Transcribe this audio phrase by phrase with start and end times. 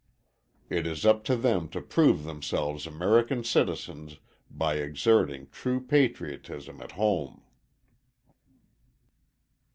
[0.67, 4.17] It is up to them to prove themselves American citizens
[4.49, 7.43] by exerting true patriotism at home.